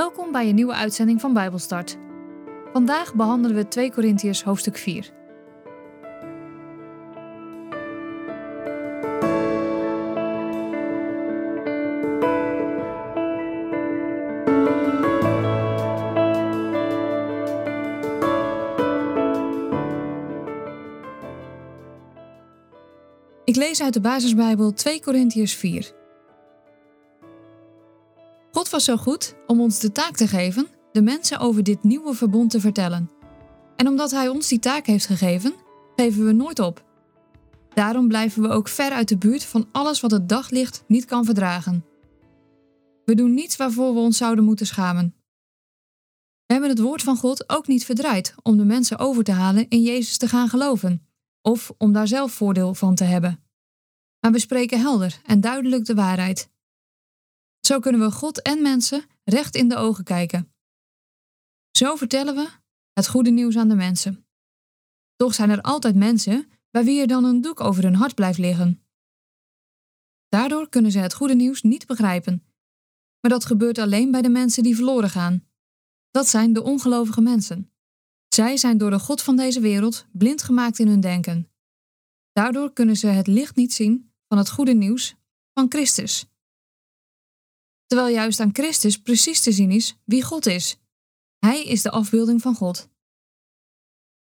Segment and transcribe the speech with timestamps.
[0.00, 1.96] Welkom bij een nieuwe uitzending van Bijbelstart.
[2.72, 5.10] Vandaag behandelen we 2 Korintiërs hoofdstuk 4.
[23.44, 25.99] Ik lees uit de basisbijbel 2 Korintiërs 4.
[28.70, 32.50] Was zo goed om ons de taak te geven de mensen over dit nieuwe verbond
[32.50, 33.10] te vertellen.
[33.76, 35.54] En omdat Hij ons die taak heeft gegeven,
[35.96, 36.84] geven we nooit op.
[37.74, 41.24] Daarom blijven we ook ver uit de buurt van alles wat het daglicht niet kan
[41.24, 41.84] verdragen.
[43.04, 45.14] We doen niets waarvoor we ons zouden moeten schamen.
[46.46, 49.68] We hebben het woord van God ook niet verdraaid om de mensen over te halen
[49.68, 51.06] in Jezus te gaan geloven,
[51.42, 53.44] of om daar zelf voordeel van te hebben.
[54.20, 56.50] Maar we spreken helder en duidelijk de waarheid.
[57.60, 60.52] Zo kunnen we God en mensen recht in de ogen kijken.
[61.70, 62.48] Zo vertellen we
[62.92, 64.26] het goede nieuws aan de mensen.
[65.16, 68.38] Toch zijn er altijd mensen bij wie er dan een doek over hun hart blijft
[68.38, 68.84] liggen.
[70.28, 72.44] Daardoor kunnen ze het goede nieuws niet begrijpen.
[73.20, 75.48] Maar dat gebeurt alleen bij de mensen die verloren gaan.
[76.10, 77.72] Dat zijn de ongelovige mensen.
[78.28, 81.50] Zij zijn door de God van deze wereld blind gemaakt in hun denken.
[82.32, 85.14] Daardoor kunnen ze het licht niet zien van het goede nieuws
[85.52, 86.29] van Christus
[87.90, 90.76] terwijl juist aan Christus precies te zien is wie God is.
[91.38, 92.88] Hij is de afbeelding van God.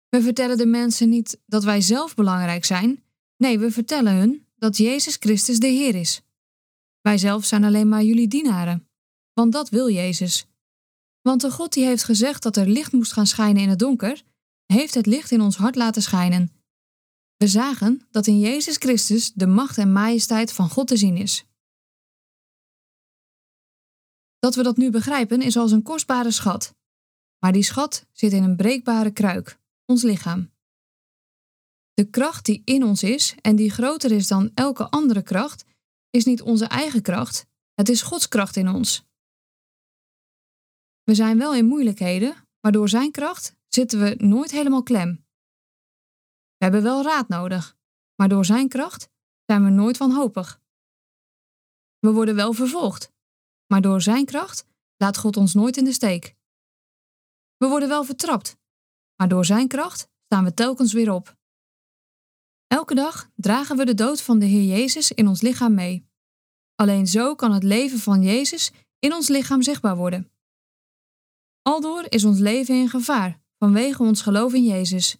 [0.08, 3.04] We vertellen de mensen niet dat wij zelf belangrijk zijn,
[3.36, 6.22] nee, we vertellen hun dat Jezus Christus de Heer is.
[7.00, 8.88] Wij zelf zijn alleen maar jullie dienaren,
[9.32, 10.46] want dat wil Jezus.
[11.22, 14.22] Want de God die heeft gezegd dat er licht moest gaan schijnen in het donker,
[14.66, 16.52] heeft het licht in ons hart laten schijnen.
[17.36, 21.44] We zagen dat in Jezus Christus de macht en majesteit van God te zien is.
[24.42, 26.74] Dat we dat nu begrijpen is als een kostbare schat.
[27.38, 30.50] Maar die schat zit in een breekbare kruik, ons lichaam.
[31.94, 35.64] De kracht die in ons is en die groter is dan elke andere kracht,
[36.10, 39.04] is niet onze eigen kracht, het is Gods kracht in ons.
[41.02, 45.24] We zijn wel in moeilijkheden, maar door Zijn kracht zitten we nooit helemaal klem.
[46.56, 47.76] We hebben wel raad nodig,
[48.14, 49.08] maar door Zijn kracht
[49.46, 50.60] zijn we nooit wanhopig.
[51.98, 53.12] We worden wel vervolgd,
[53.72, 54.66] maar door Zijn kracht
[54.96, 56.36] laat God ons nooit in de steek.
[57.56, 58.56] We worden wel vertrapt,
[59.16, 61.36] maar door Zijn kracht staan we telkens weer op.
[62.66, 66.08] Elke dag dragen we de dood van de Heer Jezus in ons lichaam mee.
[66.74, 70.32] Alleen zo kan het leven van Jezus in ons lichaam zichtbaar worden.
[71.62, 75.16] Aldoor is ons leven in gevaar vanwege ons geloof in Jezus.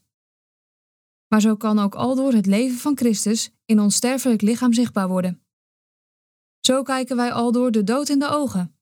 [1.28, 5.41] Maar zo kan ook aldoor het leven van Christus in ons sterfelijk lichaam zichtbaar worden.
[6.66, 8.76] Zo kijken wij al door de dood in de ogen.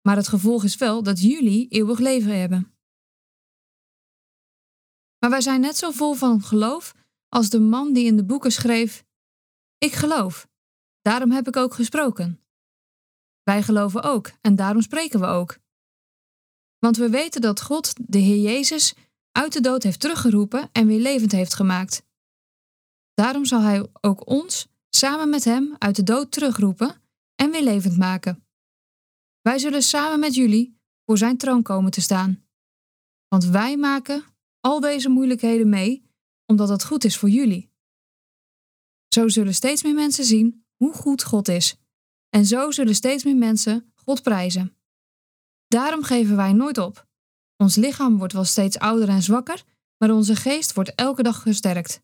[0.00, 2.74] Maar het gevolg is wel dat jullie eeuwig leven hebben.
[5.18, 6.94] Maar wij zijn net zo vol van geloof
[7.28, 9.04] als de man die in de boeken schreef:
[9.78, 10.48] Ik geloof,
[11.00, 12.40] daarom heb ik ook gesproken.
[13.42, 15.58] Wij geloven ook en daarom spreken we ook.
[16.78, 18.94] Want we weten dat God de Heer Jezus
[19.32, 22.02] uit de dood heeft teruggeroepen en weer levend heeft gemaakt.
[23.14, 27.02] Daarom zal Hij ook ons samen met Hem uit de dood terugroepen
[27.34, 28.46] en weer levend maken.
[29.40, 32.44] Wij zullen samen met jullie voor Zijn troon komen te staan.
[33.28, 34.24] Want wij maken
[34.60, 36.06] al deze moeilijkheden mee
[36.46, 37.72] omdat het goed is voor jullie.
[39.08, 41.76] Zo zullen steeds meer mensen zien hoe goed God is.
[42.28, 44.76] En zo zullen steeds meer mensen God prijzen.
[45.66, 47.06] Daarom geven wij nooit op.
[47.56, 49.64] Ons lichaam wordt wel steeds ouder en zwakker,
[49.98, 52.02] maar onze geest wordt elke dag gesterkt.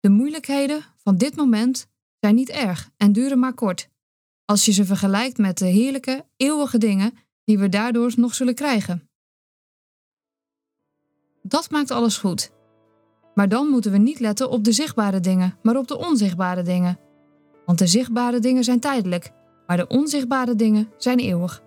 [0.00, 1.86] De moeilijkheden van dit moment
[2.20, 3.88] zijn niet erg en duren maar kort,
[4.44, 7.12] als je ze vergelijkt met de heerlijke, eeuwige dingen
[7.44, 9.08] die we daardoor nog zullen krijgen.
[11.42, 12.50] Dat maakt alles goed.
[13.34, 16.98] Maar dan moeten we niet letten op de zichtbare dingen, maar op de onzichtbare dingen.
[17.66, 19.32] Want de zichtbare dingen zijn tijdelijk,
[19.66, 21.62] maar de onzichtbare dingen zijn eeuwig.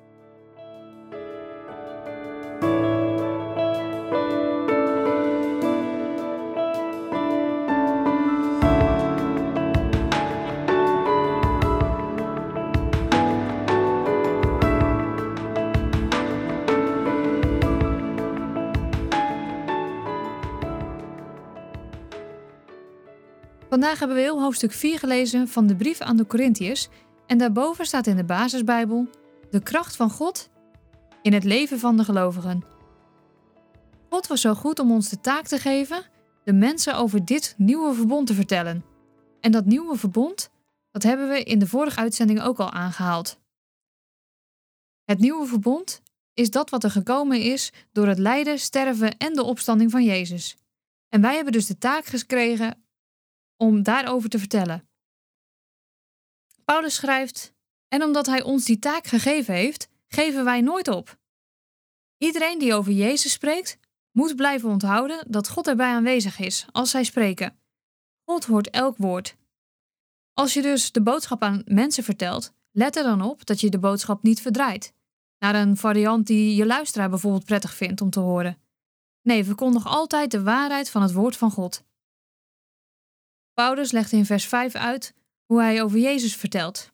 [23.72, 26.88] Vandaag hebben we heel hoofdstuk 4 gelezen van de brief aan de Corinthiërs
[27.28, 29.10] en daarboven staat in de basisbijbel
[29.50, 30.50] de kracht van God
[31.22, 32.64] in het leven van de gelovigen.
[34.10, 36.04] God was zo goed om ons de taak te geven
[36.44, 38.86] de mensen over dit nieuwe verbond te vertellen.
[39.40, 40.50] En dat nieuwe verbond,
[40.92, 43.40] dat hebben we in de vorige uitzending ook al aangehaald.
[45.04, 46.02] Het nieuwe verbond
[46.34, 50.58] is dat wat er gekomen is door het lijden, sterven en de opstanding van Jezus.
[51.10, 52.90] En wij hebben dus de taak gekregen
[53.62, 54.90] om daarover te vertellen.
[56.66, 57.54] Paulus schrijft:
[57.88, 61.20] En omdat hij ons die taak gegeven heeft, geven wij nooit op.
[62.18, 63.78] Iedereen die over Jezus spreekt,
[64.12, 67.60] moet blijven onthouden dat God erbij aanwezig is als zij spreken.
[68.24, 69.36] God hoort elk woord.
[70.34, 73.80] Als je dus de boodschap aan mensen vertelt, let er dan op dat je de
[73.80, 74.94] boodschap niet verdraait.
[75.40, 78.62] Naar een variant die je luisteraar bijvoorbeeld prettig vindt om te horen.
[79.22, 81.84] Nee, verkondig altijd de waarheid van het woord van God.
[83.62, 85.14] Paulus legt in vers 5 uit
[85.46, 86.92] hoe hij over Jezus vertelt.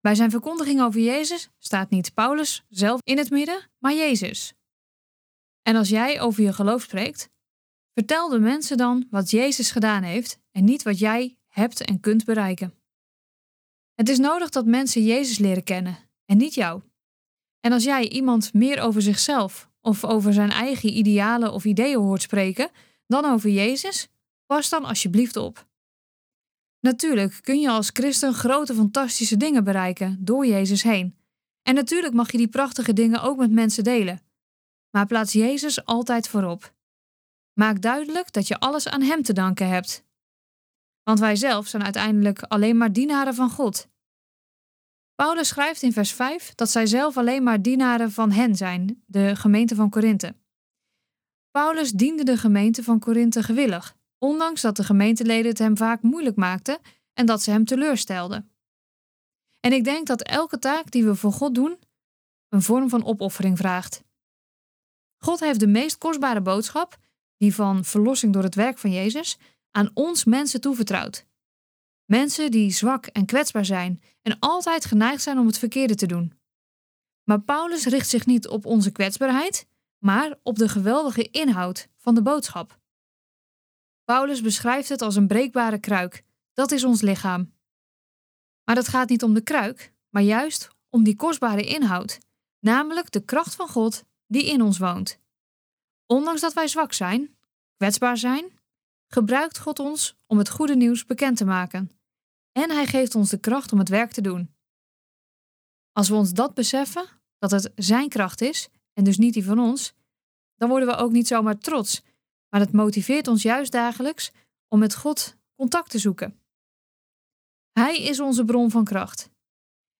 [0.00, 4.52] Bij zijn verkondiging over Jezus staat niet Paulus zelf in het midden, maar Jezus.
[5.62, 7.30] En als jij over je geloof spreekt,
[7.94, 12.24] vertel de mensen dan wat Jezus gedaan heeft en niet wat jij hebt en kunt
[12.24, 12.74] bereiken.
[13.94, 16.82] Het is nodig dat mensen Jezus leren kennen en niet jou.
[17.60, 22.22] En als jij iemand meer over zichzelf of over zijn eigen idealen of ideeën hoort
[22.22, 22.70] spreken
[23.06, 24.08] dan over Jezus,
[24.46, 25.68] pas dan alsjeblieft op.
[26.80, 31.18] Natuurlijk kun je als christen grote fantastische dingen bereiken door Jezus heen.
[31.62, 34.20] En natuurlijk mag je die prachtige dingen ook met mensen delen.
[34.90, 36.74] Maar plaats Jezus altijd voorop.
[37.52, 40.04] Maak duidelijk dat je alles aan Hem te danken hebt.
[41.02, 43.88] Want wij zelf zijn uiteindelijk alleen maar dienaren van God.
[45.14, 49.36] Paulus schrijft in vers 5 dat zij zelf alleen maar dienaren van hen zijn, de
[49.36, 50.34] gemeente van Korinthe.
[51.50, 56.36] Paulus diende de gemeente van Korinthe gewillig, ondanks dat de gemeenteleden het hem vaak moeilijk
[56.36, 56.78] maakten
[57.12, 58.50] en dat ze hem teleurstelden.
[59.60, 61.78] En ik denk dat elke taak die we voor God doen,
[62.48, 64.02] een vorm van opoffering vraagt.
[65.16, 66.98] God heeft de meest kostbare boodschap,
[67.36, 69.38] die van verlossing door het werk van Jezus,
[69.70, 71.26] aan ons mensen toevertrouwd.
[72.04, 76.38] Mensen die zwak en kwetsbaar zijn en altijd geneigd zijn om het verkeerde te doen.
[77.24, 79.66] Maar Paulus richt zich niet op onze kwetsbaarheid,
[79.98, 82.79] maar op de geweldige inhoud van de boodschap.
[84.10, 86.24] Paulus beschrijft het als een breekbare kruik.
[86.52, 87.52] Dat is ons lichaam.
[88.64, 92.18] Maar het gaat niet om de kruik, maar juist om die kostbare inhoud,
[92.60, 95.18] namelijk de kracht van God die in ons woont.
[96.06, 97.36] Ondanks dat wij zwak zijn,
[97.76, 98.58] kwetsbaar zijn,
[99.06, 101.90] gebruikt God ons om het goede nieuws bekend te maken.
[102.52, 104.54] En Hij geeft ons de kracht om het werk te doen.
[105.92, 107.06] Als we ons dat beseffen,
[107.38, 109.92] dat het Zijn kracht is en dus niet die van ons,
[110.56, 112.02] dan worden we ook niet zomaar trots,
[112.50, 114.30] maar het motiveert ons juist dagelijks
[114.68, 116.40] om met God contact te zoeken.
[117.72, 119.30] Hij is onze bron van kracht.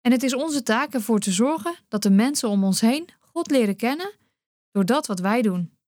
[0.00, 3.50] En het is onze taak ervoor te zorgen dat de mensen om ons heen God
[3.50, 4.12] leren kennen
[4.70, 5.79] door dat wat wij doen.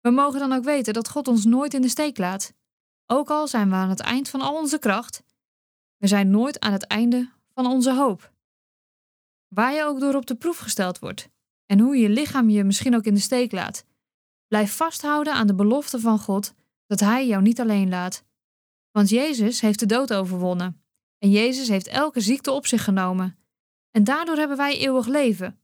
[0.00, 2.54] We mogen dan ook weten dat God ons nooit in de steek laat.
[3.06, 5.22] Ook al zijn we aan het eind van al onze kracht,
[5.96, 8.32] we zijn nooit aan het einde van onze hoop.
[9.48, 11.28] Waar je ook door op de proef gesteld wordt
[11.66, 13.84] en hoe je lichaam je misschien ook in de steek laat,
[14.48, 16.54] blijf vasthouden aan de belofte van God
[16.86, 18.24] dat Hij jou niet alleen laat.
[18.90, 20.82] Want Jezus heeft de dood overwonnen
[21.18, 23.38] en Jezus heeft elke ziekte op zich genomen.
[23.90, 25.60] En daardoor hebben wij eeuwig leven.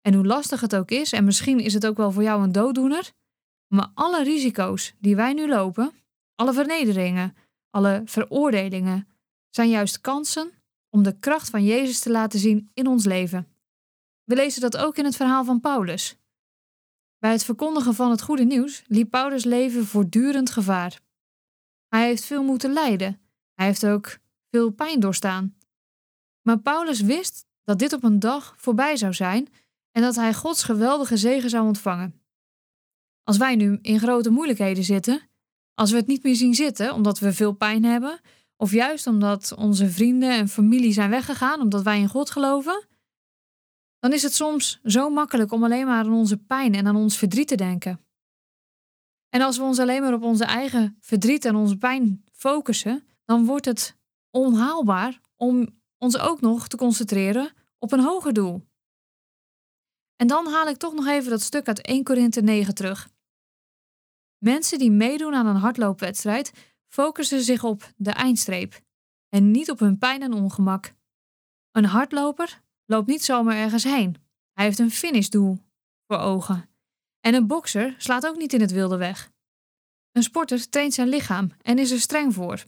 [0.00, 2.52] En hoe lastig het ook is, en misschien is het ook wel voor jou een
[2.52, 3.12] dooddoener,
[3.66, 5.92] maar alle risico's die wij nu lopen,
[6.34, 7.36] alle vernederingen,
[7.70, 9.08] alle veroordelingen,
[9.50, 10.52] zijn juist kansen
[10.88, 13.48] om de kracht van Jezus te laten zien in ons leven.
[14.24, 16.16] We lezen dat ook in het verhaal van Paulus.
[17.20, 21.00] Bij het verkondigen van het goede nieuws liep Paulus' leven voortdurend gevaar.
[21.88, 23.20] Hij heeft veel moeten lijden.
[23.54, 24.18] Hij heeft ook
[24.50, 25.56] veel pijn doorstaan.
[26.42, 29.48] Maar Paulus wist dat dit op een dag voorbij zou zijn
[29.90, 32.20] en dat hij Gods geweldige zegen zou ontvangen.
[33.22, 35.28] Als wij nu in grote moeilijkheden zitten,
[35.74, 38.20] als we het niet meer zien zitten omdat we veel pijn hebben,
[38.56, 42.88] of juist omdat onze vrienden en familie zijn weggegaan omdat wij in God geloven,
[44.00, 47.18] dan is het soms zo makkelijk om alleen maar aan onze pijn en aan ons
[47.18, 48.04] verdriet te denken.
[49.28, 53.44] En als we ons alleen maar op onze eigen verdriet en onze pijn focussen, dan
[53.44, 53.96] wordt het
[54.30, 58.68] onhaalbaar om ons ook nog te concentreren op een hoger doel.
[60.16, 63.08] En dan haal ik toch nog even dat stuk uit 1 Korinthe 9 terug.
[64.38, 66.52] Mensen die meedoen aan een hardloopwedstrijd
[66.88, 68.80] focussen zich op de eindstreep
[69.28, 70.94] en niet op hun pijn en ongemak.
[71.70, 74.16] Een hardloper loopt niet zomaar ergens heen.
[74.52, 75.58] Hij heeft een finishdoel
[76.06, 76.68] voor ogen.
[77.20, 79.32] En een bokser slaat ook niet in het wilde weg.
[80.12, 82.64] Een sporter traint zijn lichaam en is er streng voor.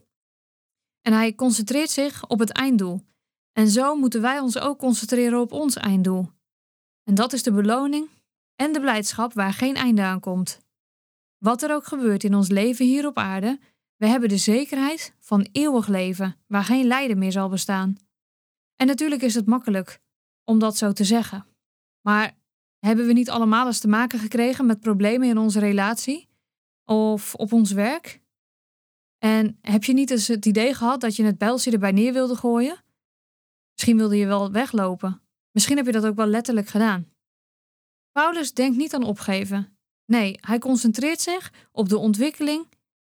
[1.00, 3.00] En hij concentreert zich op het einddoel.
[3.52, 6.30] En zo moeten wij ons ook concentreren op ons einddoel.
[7.04, 8.08] En dat is de beloning
[8.56, 10.60] en de blijdschap waar geen einde aan komt.
[11.38, 13.60] Wat er ook gebeurt in ons leven hier op aarde,
[13.96, 17.96] we hebben de zekerheid van eeuwig leven, waar geen lijden meer zal bestaan.
[18.76, 20.00] En natuurlijk is het makkelijk
[20.44, 21.46] om dat zo te zeggen.
[22.00, 22.38] Maar
[22.78, 26.28] hebben we niet allemaal eens te maken gekregen met problemen in onze relatie
[26.84, 28.20] of op ons werk?
[29.18, 32.36] En heb je niet eens het idee gehad dat je het bijltje erbij neer wilde
[32.36, 32.84] gooien?
[33.72, 35.22] Misschien wilde je wel weglopen.
[35.50, 37.10] Misschien heb je dat ook wel letterlijk gedaan.
[38.12, 39.78] Paulus denkt niet aan opgeven.
[40.04, 42.68] Nee, hij concentreert zich op de ontwikkeling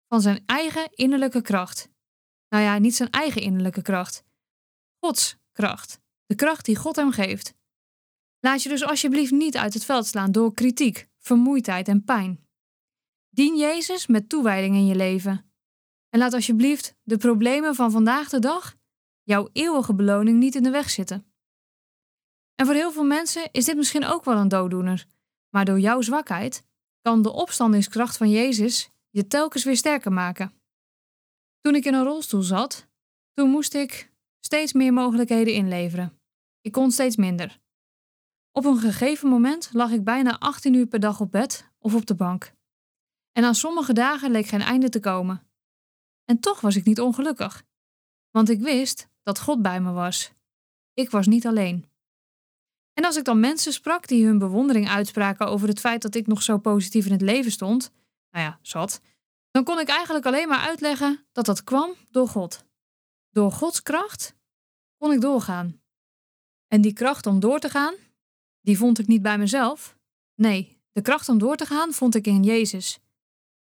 [0.08, 1.88] van zijn eigen innerlijke kracht.
[2.48, 4.24] Nou ja, niet zijn eigen innerlijke kracht.
[4.98, 6.00] Gods kracht.
[6.26, 7.54] De kracht die God hem geeft.
[8.40, 12.46] Laat je dus alsjeblieft niet uit het veld slaan door kritiek, vermoeidheid en pijn.
[13.28, 15.50] Dien Jezus met toewijding in je leven.
[16.08, 18.76] En laat alsjeblieft de problemen van vandaag de dag
[19.22, 21.32] jouw eeuwige beloning niet in de weg zitten.
[22.54, 25.06] En voor heel veel mensen is dit misschien ook wel een dooddoener,
[25.50, 26.64] maar door jouw zwakheid
[27.00, 30.52] kan de opstandingskracht van Jezus je telkens weer sterker maken.
[31.60, 32.86] Toen ik in een rolstoel zat,
[33.34, 34.12] toen moest ik
[34.46, 36.20] steeds meer mogelijkheden inleveren.
[36.60, 37.58] Ik kon steeds minder.
[38.52, 42.06] Op een gegeven moment lag ik bijna 18 uur per dag op bed of op
[42.06, 42.52] de bank.
[43.32, 45.48] En aan sommige dagen leek geen einde te komen.
[46.24, 47.64] En toch was ik niet ongelukkig,
[48.30, 50.32] want ik wist dat God bij me was.
[50.94, 51.90] Ik was niet alleen.
[52.92, 56.26] En als ik dan mensen sprak die hun bewondering uitspraken over het feit dat ik
[56.26, 57.90] nog zo positief in het leven stond,
[58.30, 59.00] nou ja, zat,
[59.50, 62.64] dan kon ik eigenlijk alleen maar uitleggen dat dat kwam door God.
[63.30, 64.35] Door Gods kracht
[64.96, 65.80] kon ik doorgaan.
[66.66, 67.94] En die kracht om door te gaan,
[68.60, 69.98] die vond ik niet bij mezelf.
[70.34, 72.98] Nee, de kracht om door te gaan vond ik in Jezus.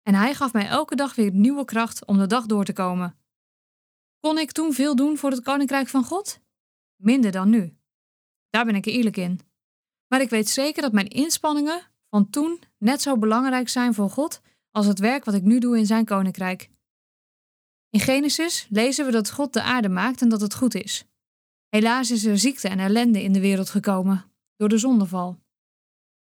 [0.02, 3.16] En Hij gaf mij elke dag weer nieuwe kracht om de dag door te komen.
[4.20, 6.40] Kon ik toen veel doen voor het Koninkrijk van God?
[6.96, 7.76] Minder dan nu.
[8.50, 9.40] Daar ben ik eerlijk in.
[10.08, 14.40] Maar ik weet zeker dat mijn inspanningen van toen net zo belangrijk zijn voor God
[14.70, 16.70] als het werk wat ik nu doe in zijn koninkrijk.
[17.90, 21.04] In Genesis lezen we dat God de aarde maakt en dat het goed is.
[21.74, 24.24] Helaas is er ziekte en ellende in de wereld gekomen
[24.56, 25.38] door de zondeval.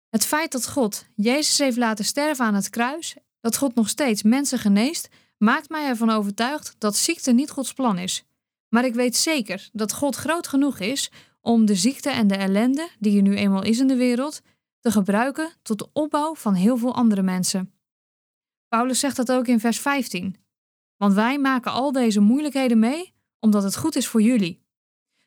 [0.09, 4.23] Het feit dat God Jezus heeft laten sterven aan het kruis, dat God nog steeds
[4.23, 8.25] mensen geneest, maakt mij ervan overtuigd dat ziekte niet Gods plan is.
[8.69, 12.89] Maar ik weet zeker dat God groot genoeg is om de ziekte en de ellende
[12.99, 14.41] die er nu eenmaal is in de wereld
[14.79, 17.73] te gebruiken tot de opbouw van heel veel andere mensen.
[18.67, 20.35] Paulus zegt dat ook in vers 15.
[20.97, 24.60] Want wij maken al deze moeilijkheden mee omdat het goed is voor jullie.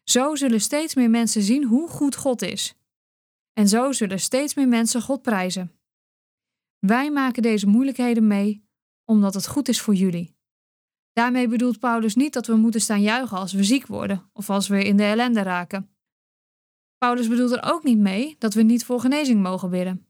[0.04, 2.74] Zo zullen steeds meer mensen zien hoe goed God is.
[3.52, 5.72] En zo zullen steeds meer mensen God prijzen.
[6.78, 8.62] Wij maken deze moeilijkheden mee
[9.04, 10.36] omdat het goed is voor jullie.
[11.12, 14.68] Daarmee bedoelt Paulus niet dat we moeten staan juichen als we ziek worden of als
[14.68, 15.96] we in de ellende raken.
[16.98, 20.06] Paulus bedoelt er ook niet mee dat we niet voor genezing mogen bidden.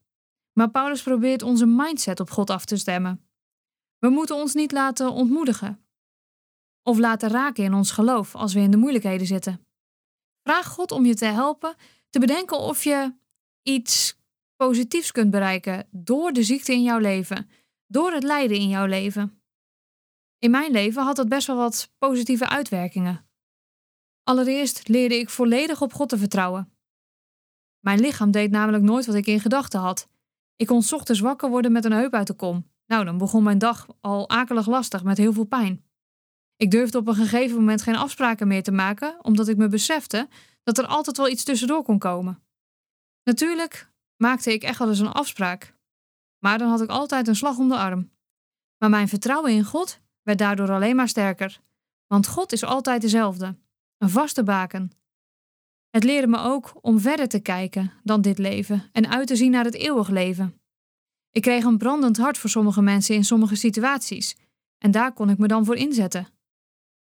[0.53, 3.29] Maar Paulus probeert onze mindset op God af te stemmen.
[3.99, 5.85] We moeten ons niet laten ontmoedigen
[6.83, 9.64] of laten raken in ons geloof als we in de moeilijkheden zitten.
[10.47, 11.75] Vraag God om je te helpen
[12.09, 13.13] te bedenken of je
[13.63, 14.17] iets
[14.55, 17.49] positiefs kunt bereiken door de ziekte in jouw leven,
[17.87, 19.41] door het lijden in jouw leven.
[20.39, 23.29] In mijn leven had dat best wel wat positieve uitwerkingen.
[24.23, 26.73] Allereerst leerde ik volledig op God te vertrouwen.
[27.79, 30.07] Mijn lichaam deed namelijk nooit wat ik in gedachten had.
[30.55, 32.71] Ik kon ochtends wakker worden met een heup uit de kom.
[32.85, 35.84] Nou, dan begon mijn dag al akelig lastig met heel veel pijn.
[36.57, 40.27] Ik durfde op een gegeven moment geen afspraken meer te maken, omdat ik me besefte
[40.63, 42.43] dat er altijd wel iets tussendoor kon komen.
[43.23, 45.75] Natuurlijk maakte ik echt wel eens een afspraak,
[46.39, 48.11] maar dan had ik altijd een slag om de arm.
[48.77, 51.61] Maar mijn vertrouwen in God werd daardoor alleen maar sterker,
[52.07, 53.55] want God is altijd dezelfde,
[53.97, 54.91] een vaste baken.
[55.89, 59.51] Het leerde me ook om verder te kijken dan dit leven en uit te zien
[59.51, 60.59] naar het eeuwig leven.
[61.31, 64.37] Ik kreeg een brandend hart voor sommige mensen in sommige situaties
[64.77, 66.34] en daar kon ik me dan voor inzetten.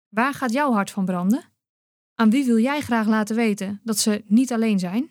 [0.08, 1.44] Waar gaat jouw hart van branden?
[2.14, 5.10] Aan wie wil jij graag laten weten dat ze niet alleen zijn?